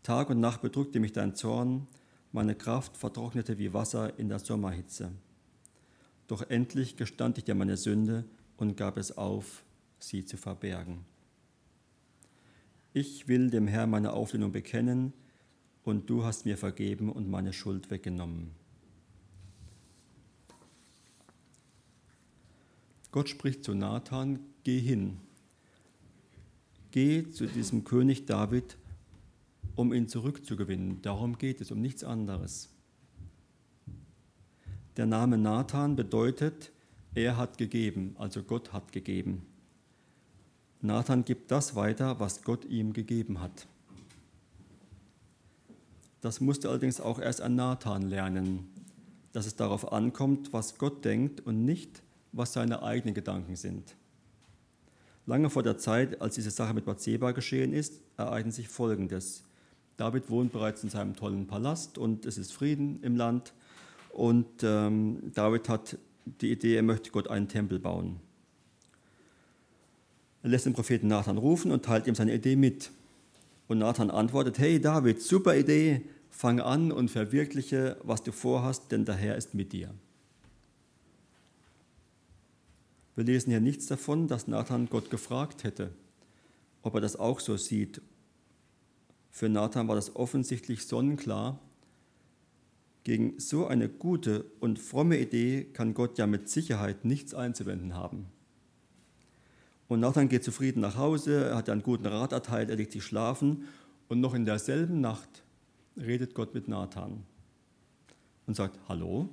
[0.02, 1.86] Tag und Nacht bedrückte mich dein Zorn,
[2.32, 5.12] meine Kraft vertrocknete wie Wasser in der Sommerhitze.
[6.26, 8.24] Doch endlich gestand ich dir meine Sünde
[8.56, 9.64] und gab es auf,
[9.98, 11.04] sie zu verbergen.
[12.94, 15.12] Ich will dem Herrn meine Auflehnung bekennen,
[15.84, 18.52] und du hast mir vergeben und meine Schuld weggenommen.
[23.12, 25.18] Gott spricht zu Nathan, geh hin,
[26.90, 28.78] geh zu diesem König David,
[29.76, 31.02] um ihn zurückzugewinnen.
[31.02, 32.70] Darum geht es, um nichts anderes.
[34.96, 36.72] Der Name Nathan bedeutet,
[37.14, 39.46] er hat gegeben, also Gott hat gegeben.
[40.80, 43.66] Nathan gibt das weiter, was Gott ihm gegeben hat.
[46.22, 48.68] Das musste allerdings auch erst ein Nathan lernen,
[49.32, 53.94] dass es darauf ankommt, was Gott denkt und nicht, was seine eigenen Gedanken sind.
[55.26, 59.44] Lange vor der Zeit, als diese Sache mit Bathseba geschehen ist, ereignet sich Folgendes.
[59.96, 63.52] David wohnt bereits in seinem tollen Palast und es ist Frieden im Land.
[64.10, 68.18] Und ähm, David hat die Idee, er möchte Gott einen Tempel bauen.
[70.42, 72.90] Er lässt den Propheten Nathan rufen und teilt ihm seine Idee mit.
[73.68, 79.04] Und Nathan antwortet, hey David, super Idee, fang an und verwirkliche, was du vorhast, denn
[79.04, 79.94] der Herr ist mit dir.
[83.14, 85.90] Wir lesen hier nichts davon, dass Nathan Gott gefragt hätte,
[86.82, 88.00] ob er das auch so sieht.
[89.30, 91.58] Für Nathan war das offensichtlich sonnenklar.
[93.04, 98.26] Gegen so eine gute und fromme Idee kann Gott ja mit Sicherheit nichts einzuwenden haben.
[99.88, 103.04] Und Nathan geht zufrieden nach Hause, er hat einen guten Rat erteilt, er legt sich
[103.04, 103.64] schlafen
[104.08, 105.42] und noch in derselben Nacht
[105.96, 107.24] redet Gott mit Nathan
[108.46, 109.28] und sagt, hallo,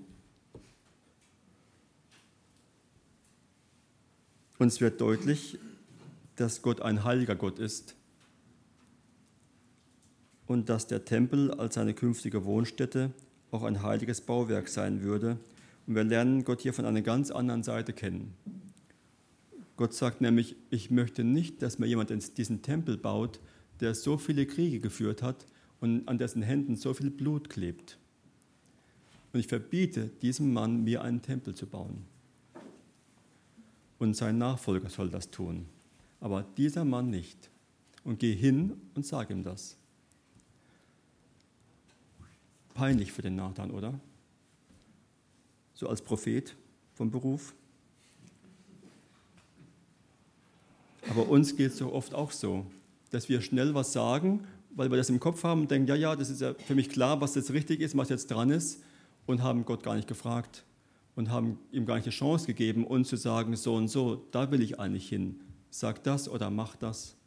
[4.60, 5.58] Uns wird deutlich,
[6.36, 7.96] dass Gott ein heiliger Gott ist
[10.48, 13.12] und dass der Tempel als seine künftige Wohnstätte
[13.52, 15.38] auch ein heiliges Bauwerk sein würde.
[15.88, 18.34] Und wir lernen Gott hier von einer ganz anderen Seite kennen.
[19.78, 23.40] Gott sagt nämlich, ich möchte nicht, dass mir jemand diesen Tempel baut,
[23.80, 25.48] der so viele Kriege geführt hat
[25.80, 27.98] und an dessen Händen so viel Blut klebt.
[29.32, 32.04] Und ich verbiete diesem Mann, mir einen Tempel zu bauen.
[34.00, 35.66] Und sein Nachfolger soll das tun.
[36.22, 37.50] Aber dieser Mann nicht.
[38.04, 39.76] Und geh hin und sag ihm das.
[42.74, 44.00] Peinlich für den Nathan, oder?
[45.74, 46.56] So als Prophet
[46.94, 47.54] vom Beruf.
[51.10, 52.66] Aber uns geht es so oft auch so,
[53.10, 56.16] dass wir schnell was sagen, weil wir das im Kopf haben und denken, ja, ja,
[56.16, 58.82] das ist ja für mich klar, was jetzt richtig ist, was jetzt dran ist
[59.26, 60.64] und haben Gott gar nicht gefragt
[61.20, 64.52] und haben ihm gar nicht die Chance gegeben, uns zu sagen, so und so, da
[64.52, 65.42] will ich eigentlich hin.
[65.70, 67.18] Sag das oder mach das.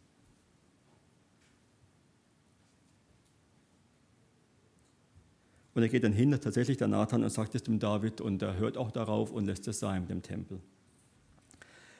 [5.74, 8.56] Und er geht dann hin, tatsächlich der Nathan, und sagt es dem David und er
[8.56, 10.58] hört auch darauf und lässt es sein mit dem Tempel.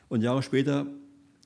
[0.09, 0.87] Und Jahre später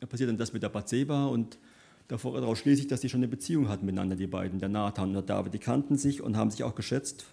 [0.08, 1.58] passiert dann das mit der Bathseba und
[2.06, 5.14] daraus schließe ich, dass sie schon eine Beziehung hatten miteinander, die beiden, der Nathan und
[5.14, 5.54] der David.
[5.54, 7.26] Die kannten sich und haben sich auch geschätzt.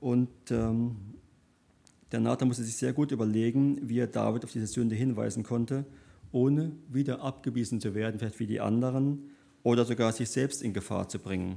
[0.00, 0.96] Und ähm,
[2.14, 5.84] der Nathan musste sich sehr gut überlegen, wie er David auf diese Sünde hinweisen konnte,
[6.30, 9.32] ohne wieder abgewiesen zu werden, vielleicht wie die anderen,
[9.64, 11.56] oder sogar sich selbst in Gefahr zu bringen.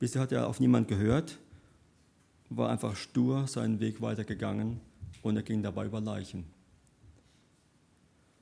[0.00, 1.38] Bisher hat er auf niemand gehört,
[2.50, 4.80] war einfach stur seinen Weg weitergegangen
[5.22, 6.46] und er ging dabei über Leichen.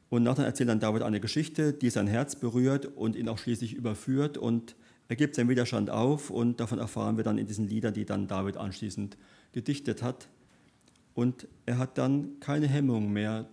[0.09, 3.75] Und Nathan erzählt dann David eine Geschichte, die sein Herz berührt und ihn auch schließlich
[3.75, 4.77] überführt und
[5.11, 8.29] er gibt seinen Widerstand auf und davon erfahren wir dann in diesen Liedern, die dann
[8.29, 9.17] David anschließend
[9.51, 10.29] gedichtet hat.
[11.15, 13.49] Und er hat dann keine Hemmung mehr,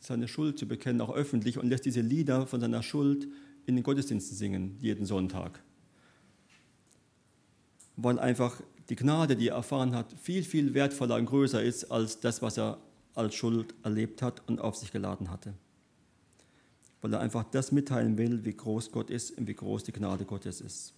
[0.00, 3.28] seine Schuld zu bekennen, auch öffentlich, und lässt diese Lieder von seiner Schuld
[3.66, 5.62] in den Gottesdiensten singen, jeden Sonntag.
[7.94, 12.18] Weil einfach die Gnade, die er erfahren hat, viel, viel wertvoller und größer ist als
[12.18, 12.78] das, was er
[13.14, 15.54] als Schuld erlebt hat und auf sich geladen hatte.
[17.04, 20.24] Weil er einfach das mitteilen will, wie groß Gott ist und wie groß die Gnade
[20.24, 20.94] Gottes ist.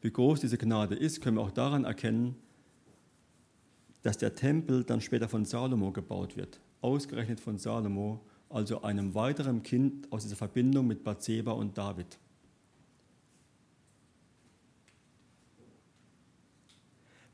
[0.00, 2.36] Wie groß diese Gnade ist, können wir auch daran erkennen,
[4.02, 6.60] dass der Tempel dann später von Salomo gebaut wird.
[6.82, 12.16] Ausgerechnet von Salomo, also einem weiteren Kind aus dieser Verbindung mit Bathseba und David.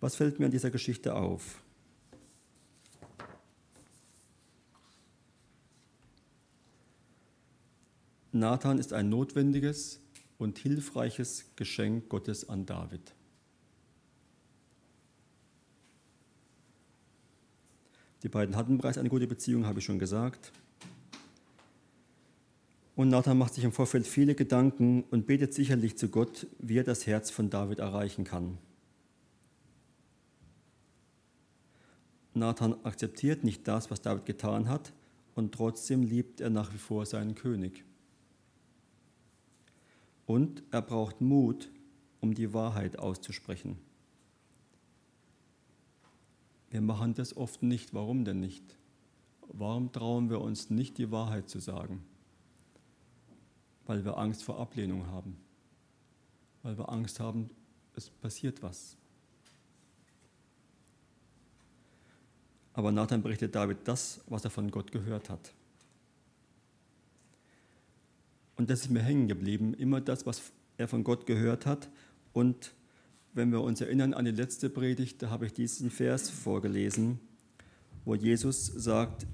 [0.01, 1.63] Was fällt mir an dieser Geschichte auf?
[8.35, 10.01] Nathan ist ein notwendiges
[10.39, 13.15] und hilfreiches Geschenk Gottes an David.
[18.25, 20.51] Die beiden hatten bereits eine gute Beziehung, habe ich schon gesagt.
[22.97, 26.85] Und Nathan macht sich im Vorfeld viele Gedanken und betet sicherlich zu Gott, wie er
[26.85, 28.59] das Herz von David erreichen kann.
[32.33, 34.93] Nathan akzeptiert nicht das, was David getan hat,
[35.37, 37.85] und trotzdem liebt er nach wie vor seinen König.
[40.27, 41.71] Und er braucht Mut,
[42.21, 43.79] um die Wahrheit auszusprechen.
[46.71, 47.95] Wir machen das oft nicht.
[47.95, 48.77] Warum denn nicht?
[49.49, 52.03] Warum trauen wir uns nicht, die Wahrheit zu sagen?
[53.87, 55.37] Weil wir Angst vor Ablehnung haben.
[56.63, 57.51] Weil wir Angst haben,
[57.95, 58.97] es passiert was.
[62.73, 65.55] Aber Nathan berichtet David das, was er von Gott gehört hat.
[68.57, 71.89] Und das ist mir hängen geblieben, immer das, was er von Gott gehört hat.
[72.33, 72.75] Und
[73.33, 77.19] wenn wir uns erinnern an die letzte Predigt, da habe ich diesen Vers vorgelesen,
[78.05, 79.27] wo Jesus sagt,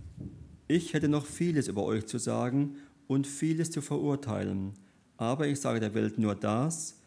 [0.69, 2.77] ich hätte noch vieles über euch zu sagen
[3.09, 4.73] und vieles zu verurteilen,
[5.17, 6.99] aber ich sage der Welt nur das,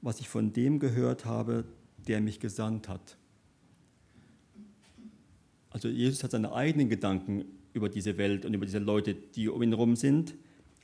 [0.00, 1.64] was ich von dem gehört habe,
[2.08, 3.16] der mich gesandt hat.
[5.68, 9.62] Also Jesus hat seine eigenen Gedanken über diese Welt und über diese Leute, die um
[9.62, 10.34] ihn herum sind,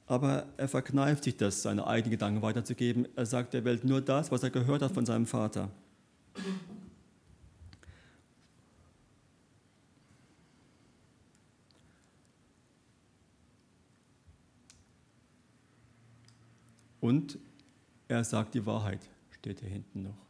[0.07, 3.09] aber er verkneift sich das, seine eigenen Gedanken weiterzugeben.
[3.17, 5.69] Er sagt der Welt nur das, was er gehört hat von seinem Vater.
[17.01, 17.39] Und
[18.09, 20.27] er sagt die Wahrheit, steht hier hinten noch.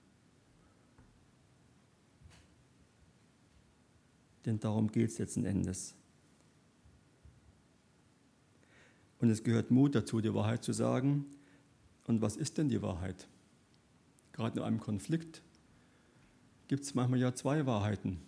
[4.45, 5.95] Denn darum geht es letzten Endes.
[9.21, 11.27] Und es gehört Mut dazu, die Wahrheit zu sagen.
[12.07, 13.29] Und was ist denn die Wahrheit?
[14.33, 15.43] Gerade in einem Konflikt
[16.69, 18.21] gibt es manchmal ja zwei Wahrheiten.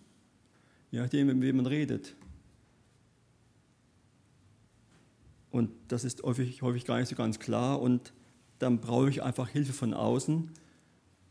[0.91, 2.15] je nachdem, mit wem man redet.
[5.51, 7.81] Und das ist häufig, häufig gar nicht so ganz klar.
[7.81, 8.13] Und
[8.59, 10.51] dann brauche ich einfach Hilfe von außen.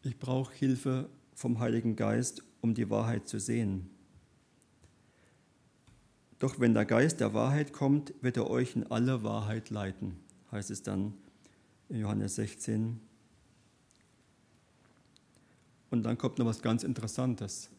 [0.03, 3.91] Ich brauche Hilfe vom Heiligen Geist, um die Wahrheit zu sehen.
[6.39, 10.17] Doch wenn der Geist der Wahrheit kommt, wird er euch in alle Wahrheit leiten,
[10.53, 11.15] heißt es dann
[11.89, 13.01] in Johannes 16.
[15.91, 17.71] Und dann kommt noch was ganz Interessantes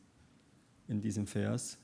[0.88, 1.78] in diesem Vers.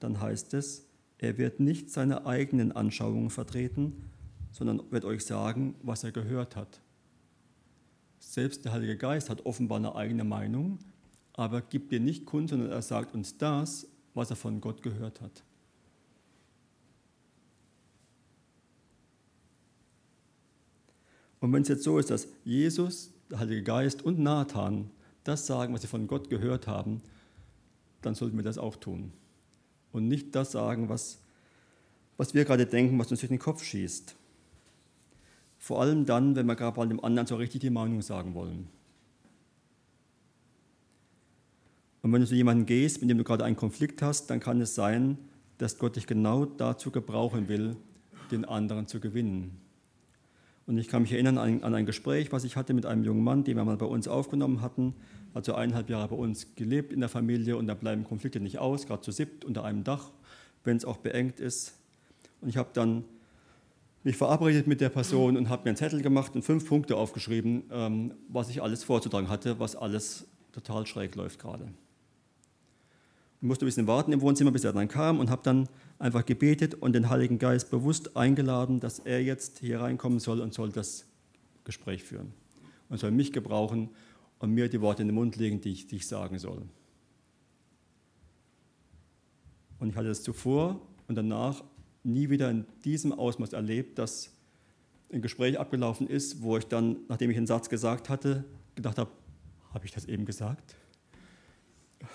[0.00, 0.86] Dann heißt es,
[1.18, 4.10] er wird nicht seine eigenen Anschauungen vertreten,
[4.50, 6.80] sondern wird euch sagen, was er gehört hat.
[8.18, 10.78] Selbst der Heilige Geist hat offenbar eine eigene Meinung,
[11.32, 15.20] aber gibt dir nicht kund, sondern er sagt uns das, was er von Gott gehört
[15.20, 15.42] hat.
[21.42, 24.88] Und wenn es jetzt so ist, dass Jesus, der Heilige Geist und Nathan
[25.24, 27.02] das sagen, was sie von Gott gehört haben,
[28.00, 29.12] dann sollten wir das auch tun
[29.90, 31.18] und nicht das sagen, was,
[32.16, 34.14] was wir gerade denken, was uns durch den Kopf schießt.
[35.58, 38.68] Vor allem dann, wenn wir gerade bei dem anderen so richtig die Meinung sagen wollen.
[42.02, 44.60] Und wenn du zu jemandem gehst, mit dem du gerade einen Konflikt hast, dann kann
[44.60, 45.18] es sein,
[45.58, 47.76] dass Gott dich genau dazu gebrauchen will,
[48.30, 49.58] den anderen zu gewinnen.
[50.72, 53.22] Und ich kann mich erinnern an, an ein Gespräch, was ich hatte mit einem jungen
[53.22, 54.94] Mann, den wir mal bei uns aufgenommen hatten
[55.34, 58.58] hat so eineinhalb Jahre bei uns gelebt in der Familie und da bleiben Konflikte nicht
[58.58, 60.10] aus, gerade zu siebt unter einem Dach,
[60.64, 61.74] wenn es auch beengt ist.
[62.40, 63.04] Und ich habe dann
[64.04, 67.64] mich verabredet mit der Person und habe mir einen Zettel gemacht und fünf Punkte aufgeschrieben,
[67.70, 71.68] ähm, was ich alles vorzutragen hatte, was alles total schräg läuft gerade.
[73.40, 75.68] Ich musste ein bisschen warten im Wohnzimmer, bis er dann kam und habe dann
[76.02, 80.52] einfach gebetet und den Heiligen Geist bewusst eingeladen, dass er jetzt hier reinkommen soll und
[80.52, 81.06] soll das
[81.64, 82.32] Gespräch führen
[82.88, 83.90] und soll mich gebrauchen,
[84.42, 86.62] und mir die Worte in den Mund legen, die ich, die ich sagen soll.
[89.78, 91.62] Und ich hatte das zuvor und danach
[92.02, 94.32] nie wieder in diesem Ausmaß erlebt, dass
[95.12, 99.12] ein Gespräch abgelaufen ist, wo ich dann, nachdem ich einen Satz gesagt hatte, gedacht habe,
[99.72, 100.74] habe ich das eben gesagt?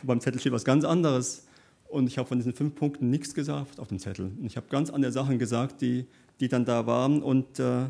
[0.04, 1.46] Beim Zettel steht was ganz anderes.
[1.88, 4.32] Und ich habe von diesen fünf Punkten nichts gesagt auf dem Zettel.
[4.39, 6.06] Und ich habe ganz andere Sachen gesagt, die,
[6.39, 7.21] die dann da waren.
[7.23, 7.88] Und äh,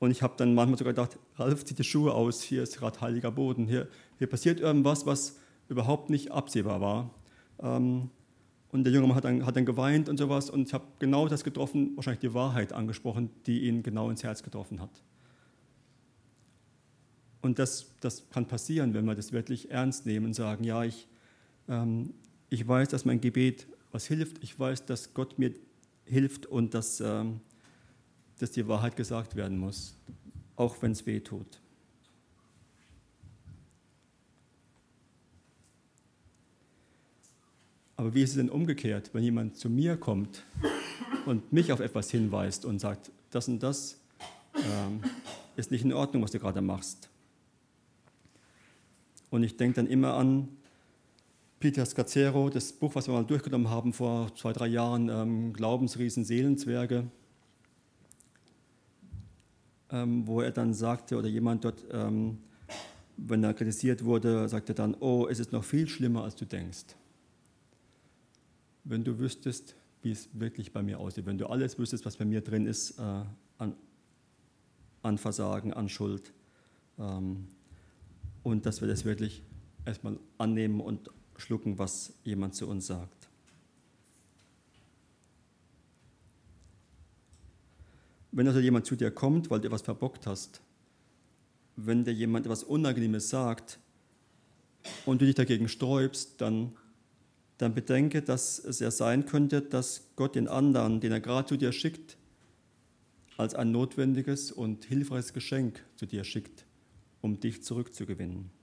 [0.00, 3.00] und ich habe dann manchmal sogar gedacht, Ralf, zieh die Schuhe aus, hier ist gerade
[3.02, 3.86] heiliger Boden, hier,
[4.18, 5.36] hier passiert irgendwas, was
[5.68, 7.10] überhaupt nicht absehbar war.
[7.62, 8.10] Ähm,
[8.72, 11.28] und der junge Mann hat dann, hat dann geweint und sowas und ich habe genau
[11.28, 15.02] das getroffen, wahrscheinlich die Wahrheit angesprochen, die ihn genau ins Herz getroffen hat.
[17.42, 21.08] Und das, das kann passieren, wenn wir das wirklich ernst nehmen und sagen, ja, ich,
[21.68, 22.14] ähm,
[22.50, 25.54] ich weiß, dass mein Gebet was hilft, ich weiß, dass Gott mir
[26.04, 27.40] hilft und dass, ähm,
[28.38, 29.94] dass die Wahrheit gesagt werden muss,
[30.56, 31.60] auch wenn es weh tut.
[37.96, 40.42] Aber wie ist es denn umgekehrt, wenn jemand zu mir kommt
[41.26, 43.98] und mich auf etwas hinweist und sagt, das und das
[44.54, 45.02] ähm,
[45.56, 47.10] ist nicht in Ordnung, was du gerade machst?
[49.28, 50.48] Und ich denke dann immer an
[51.60, 56.24] Peter Scazzero, das Buch, was wir mal durchgenommen haben vor zwei, drei Jahren, ähm, Glaubensriesen,
[56.24, 57.04] Seelenzwerge
[59.92, 62.38] ähm, wo er dann sagte, oder jemand dort, ähm,
[63.16, 66.96] wenn er kritisiert wurde, sagte dann, oh, es ist noch viel schlimmer, als du denkst.
[68.84, 72.24] Wenn du wüsstest, wie es wirklich bei mir aussieht, wenn du alles wüsstest, was bei
[72.24, 73.02] mir drin ist, äh,
[73.58, 73.74] an,
[75.02, 76.32] an, Versagen, an Schuld,
[76.98, 77.48] ähm,
[78.42, 79.42] und dass wir das wirklich
[79.84, 83.28] erstmal annehmen und schlucken, was jemand zu uns sagt.
[88.32, 90.60] Wenn also jemand zu dir kommt, weil du etwas verbockt hast,
[91.76, 93.78] wenn dir jemand etwas Unangenehmes sagt
[95.04, 96.76] und du dich dagegen sträubst, dann,
[97.58, 101.56] dann bedenke, dass es ja sein könnte, dass Gott den anderen, den er gerade zu
[101.56, 102.16] dir schickt,
[103.36, 106.66] als ein notwendiges und hilfreiches Geschenk zu dir schickt,
[107.22, 108.59] um dich zurückzugewinnen.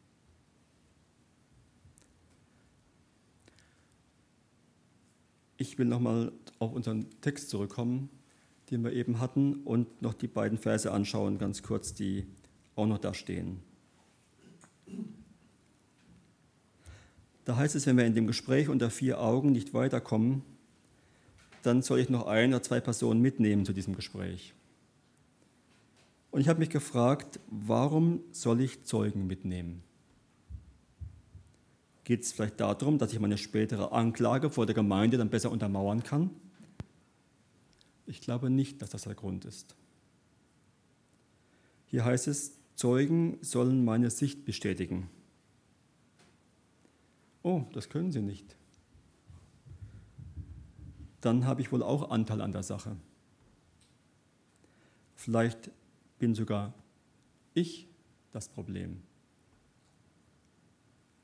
[5.58, 8.10] Ich will nochmal auf unseren Text zurückkommen
[8.72, 12.26] den wir eben hatten, und noch die beiden Verse anschauen, ganz kurz, die
[12.76, 13.60] auch noch da stehen.
[17.46, 20.44] Da heißt es, wenn wir in dem Gespräch unter vier Augen nicht weiterkommen,
[21.64, 24.54] dann soll ich noch ein oder zwei Personen mitnehmen zu diesem Gespräch.
[26.30, 29.82] Und ich habe mich gefragt, warum soll ich Zeugen mitnehmen?
[32.08, 36.04] Geht es vielleicht darum, dass ich meine spätere Anklage vor der Gemeinde dann besser untermauern
[36.04, 36.30] kann?
[38.06, 39.76] Ich glaube nicht, dass das der Grund ist.
[41.88, 45.10] Hier heißt es, Zeugen sollen meine Sicht bestätigen.
[47.44, 48.56] Oh, das können sie nicht.
[51.20, 52.96] dann habe ich wohl auch Anteil an der Sache.
[55.14, 55.72] Vielleicht
[56.20, 56.74] bin sogar
[57.54, 57.90] ich
[58.32, 59.04] das Problem.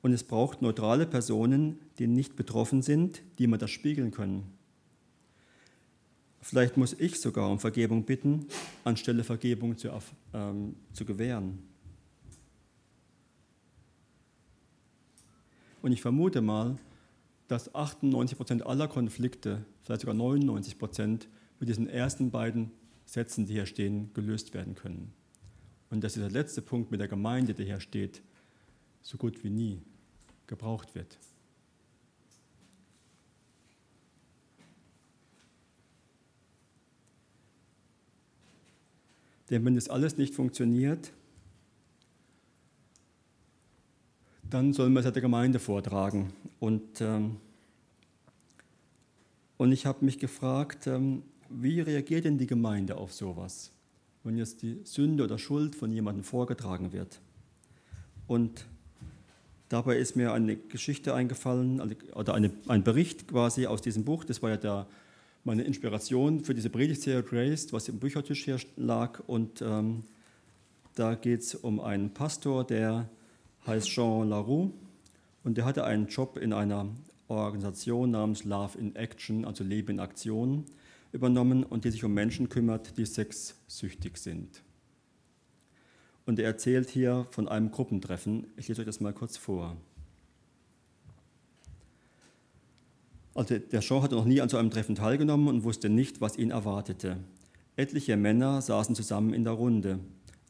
[0.03, 4.43] Und es braucht neutrale Personen, die nicht betroffen sind, die mir das spiegeln können.
[6.41, 8.45] Vielleicht muss ich sogar um Vergebung bitten,
[8.83, 9.89] anstelle Vergebung zu,
[10.33, 11.59] ähm, zu gewähren.
[15.81, 16.75] Und ich vermute mal,
[17.47, 21.29] dass 98 Prozent aller Konflikte, vielleicht sogar 99 Prozent,
[21.61, 22.71] mit diesen ersten beiden
[23.05, 25.13] Sätzen, die hier stehen, gelöst werden können.
[25.89, 28.21] Und dass dieser letzte Punkt mit der Gemeinde, der hier steht,
[29.01, 29.81] so gut wie nie
[30.53, 31.17] gebraucht wird.
[39.49, 41.11] Denn wenn das alles nicht funktioniert,
[44.49, 46.31] dann sollen wir es ja der Gemeinde vortragen.
[46.59, 47.37] Und, ähm,
[49.57, 53.71] und ich habe mich gefragt, ähm, wie reagiert denn die Gemeinde auf sowas,
[54.23, 57.19] wenn jetzt die Sünde oder Schuld von jemandem vorgetragen wird?
[58.27, 58.65] Und
[59.73, 64.23] dabei ist mir eine Geschichte eingefallen, also, oder eine, ein Bericht quasi aus diesem Buch,
[64.23, 64.87] das war ja der,
[65.43, 69.19] meine Inspiration für diese Predigtserie Grace, was im Büchertisch hier lag.
[69.27, 70.03] Und ähm,
[70.95, 73.09] da geht es um einen Pastor, der
[73.65, 74.71] heißt Jean Laroux
[75.43, 76.87] und der hatte einen Job in einer
[77.27, 80.65] Organisation namens Love in Action, also Leben in Aktion,
[81.11, 84.61] übernommen und die sich um Menschen kümmert, die sexsüchtig sind.
[86.25, 88.47] Und er erzählt hier von einem Gruppentreffen.
[88.55, 89.75] Ich lese euch das mal kurz vor.
[93.35, 96.37] Also der Jean hatte noch nie an so einem Treffen teilgenommen und wusste nicht, was
[96.37, 97.17] ihn erwartete.
[97.75, 99.99] Etliche Männer saßen zusammen in der Runde.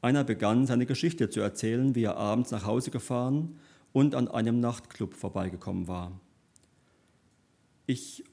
[0.02, 3.58] Einer begann, seine Geschichte zu erzählen, wie er abends nach Hause gefahren
[3.94, 6.20] und an einem Nachtclub vorbeigekommen war.
[7.86, 8.26] Ich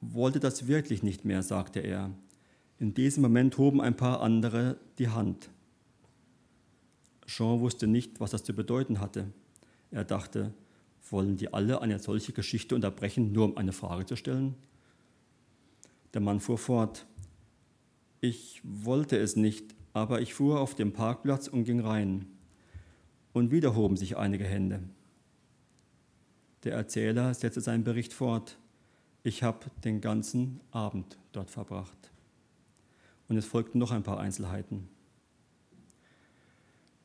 [0.00, 2.10] wollte das wirklich nicht mehr, sagte er.
[2.78, 5.50] In diesem Moment hoben ein paar andere die Hand.
[7.30, 9.32] Jean wusste nicht, was das zu bedeuten hatte.
[9.92, 10.52] Er dachte,
[11.10, 14.56] wollen die alle eine solche Geschichte unterbrechen, nur um eine Frage zu stellen?
[16.12, 17.06] Der Mann fuhr fort.
[18.20, 22.26] Ich wollte es nicht, aber ich fuhr auf dem Parkplatz und ging rein.
[23.32, 24.82] Und wieder hoben sich einige Hände.
[26.64, 28.58] Der Erzähler setzte seinen Bericht fort.
[29.22, 32.10] Ich habe den ganzen Abend dort verbracht.
[33.28, 34.88] Und es folgten noch ein paar Einzelheiten.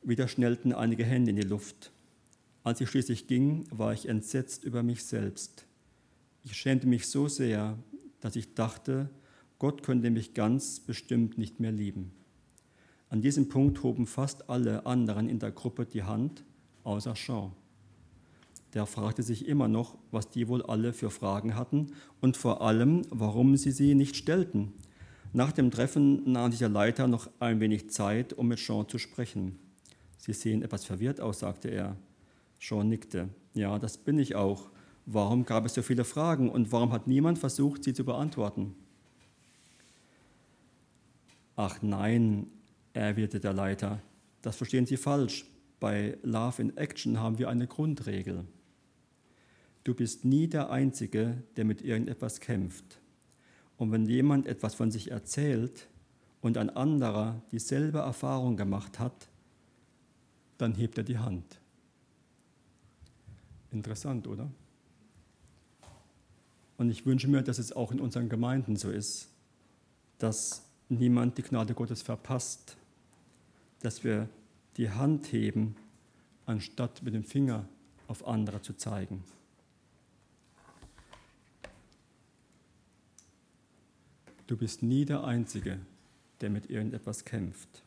[0.06, 1.90] Wieder schnellten einige Hände in die Luft.
[2.62, 5.66] Als ich schließlich ging, war ich entsetzt über mich selbst.
[6.44, 7.76] Ich schämte mich so sehr,
[8.20, 9.10] dass ich dachte,
[9.58, 12.12] Gott könnte mich ganz bestimmt nicht mehr lieben.
[13.08, 16.44] An diesem Punkt hoben fast alle anderen in der Gruppe die Hand,
[16.84, 17.50] außer Jean.
[18.74, 23.02] Der fragte sich immer noch, was die wohl alle für Fragen hatten und vor allem,
[23.10, 24.72] warum sie sie nicht stellten.
[25.32, 28.98] Nach dem Treffen nahm sich der Leiter noch ein wenig Zeit, um mit Jean zu
[28.98, 29.58] sprechen.
[30.16, 31.96] Sie sehen etwas verwirrt aus, sagte er.
[32.58, 33.28] Jean nickte.
[33.54, 34.70] Ja, das bin ich auch.
[35.04, 38.74] Warum gab es so viele Fragen und warum hat niemand versucht, sie zu beantworten?
[41.54, 42.48] Ach nein,
[42.92, 44.02] erwiderte der Leiter.
[44.42, 45.46] Das verstehen Sie falsch.
[45.80, 48.44] Bei Love in Action haben wir eine Grundregel.
[49.84, 52.98] Du bist nie der Einzige, der mit irgendetwas kämpft.
[53.76, 55.86] Und wenn jemand etwas von sich erzählt
[56.40, 59.28] und ein anderer dieselbe Erfahrung gemacht hat,
[60.58, 61.60] dann hebt er die Hand.
[63.70, 64.50] Interessant, oder?
[66.78, 69.28] Und ich wünsche mir, dass es auch in unseren Gemeinden so ist,
[70.18, 72.76] dass niemand die Gnade Gottes verpasst,
[73.80, 74.28] dass wir
[74.76, 75.76] die Hand heben,
[76.44, 77.68] anstatt mit dem Finger
[78.08, 79.24] auf andere zu zeigen.
[84.46, 85.80] Du bist nie der Einzige,
[86.40, 87.82] der mit irgendetwas kämpft.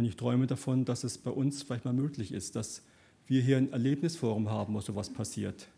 [0.00, 2.82] Und ich träume davon, dass es bei uns vielleicht mal möglich ist, dass
[3.26, 5.68] wir hier ein Erlebnisforum haben, wo sowas passiert.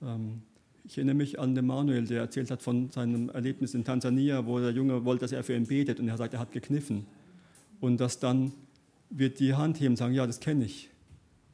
[0.00, 0.40] Ähm,
[0.84, 4.58] ich erinnere mich an den Manuel, der erzählt hat von seinem Erlebnis in Tansania, wo
[4.58, 7.04] der Junge wollte, dass er für ihn betet und er sagt, er hat gekniffen.
[7.78, 8.54] Und dass dann
[9.10, 10.88] wird die Hand heben und sagen, ja, das kenne ich.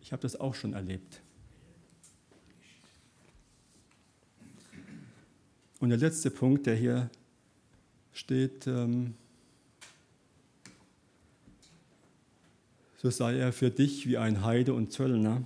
[0.01, 1.21] Ich habe das auch schon erlebt.
[5.81, 7.11] Und der letzte Punkt, der hier
[8.13, 9.15] steht, ähm,
[12.99, 15.43] so sei er für dich wie ein Heide und Zöllner.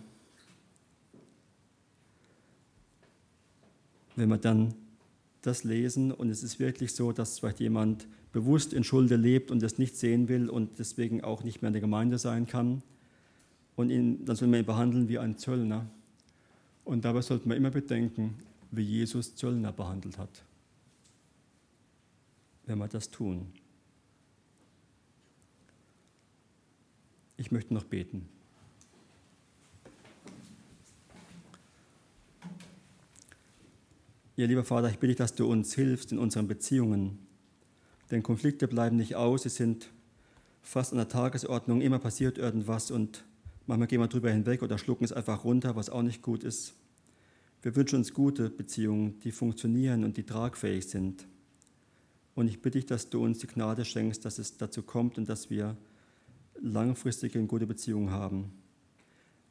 [4.16, 4.74] wenn wir dann
[5.42, 9.62] das lesen und es ist wirklich so, dass vielleicht jemand bewusst in Schulde lebt und
[9.62, 12.82] das nicht sehen will und deswegen auch nicht mehr in der Gemeinde sein kann
[13.76, 15.86] und ihn, dann soll man ihn behandeln wie ein Zöllner.
[16.84, 18.34] Und dabei sollten wir immer bedenken,
[18.70, 20.44] wie Jesus Zöllner behandelt hat,
[22.66, 23.46] wenn wir das tun.
[27.42, 28.28] Ich möchte noch beten.
[34.36, 37.18] Ja, lieber Vater, ich bitte dich, dass du uns hilfst in unseren Beziehungen.
[38.12, 39.90] Denn Konflikte bleiben nicht aus, sie sind
[40.62, 43.24] fast an der Tagesordnung, immer passiert irgendwas und
[43.66, 46.74] manchmal gehen wir drüber hinweg oder schlucken es einfach runter, was auch nicht gut ist.
[47.60, 51.26] Wir wünschen uns gute Beziehungen, die funktionieren und die tragfähig sind.
[52.36, 55.28] Und ich bitte dich, dass du uns die Gnade schenkst, dass es dazu kommt und
[55.28, 55.76] dass wir
[56.62, 58.52] langfristige und gute Beziehungen haben.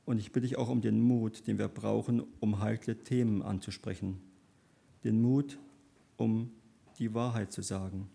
[0.06, 4.20] Und ich bitte dich auch um den Mut, den wir brauchen, um heikle Themen anzusprechen.
[5.04, 5.60] Den Mut,
[6.18, 6.52] um
[6.98, 8.10] die Wahrheit zu sagen.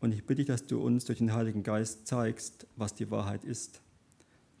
[0.00, 3.44] Und ich bitte dich, dass du uns durch den Heiligen Geist zeigst, was die Wahrheit
[3.44, 3.80] ist.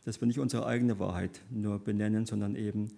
[0.04, 2.88] Dass wir nicht unsere eigene Wahrheit nur benennen, sondern eben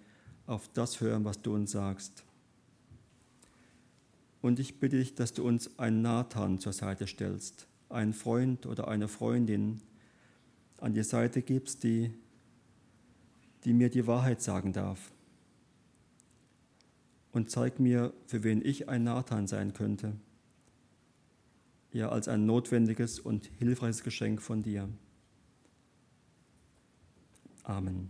[0.45, 2.23] auf das hören, was du uns sagst.
[4.41, 8.89] Und ich bitte dich, dass du uns einen Nathan zur Seite stellst, einen Freund oder
[8.89, 9.79] eine Freundin
[10.83, 12.13] an die Seite gibst, die,
[13.63, 15.13] die mir die Wahrheit sagen darf.
[17.31, 20.13] Und zeig mir, für wen ich ein Nathan sein könnte.
[21.93, 24.89] Ja, als ein notwendiges und hilfreiches Geschenk von dir.
[27.63, 28.09] Amen.